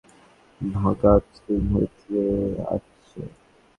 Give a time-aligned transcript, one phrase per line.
[0.61, 2.19] ভাগাত সিং হইতে
[2.67, 3.21] আসছে।